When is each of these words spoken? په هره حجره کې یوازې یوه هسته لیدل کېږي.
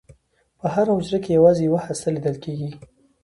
په 0.59 0.67
هره 0.73 0.91
حجره 0.97 1.19
کې 1.23 1.31
یوازې 1.37 1.61
یوه 1.69 1.79
هسته 1.87 2.07
لیدل 2.15 2.35
کېږي. 2.43 2.69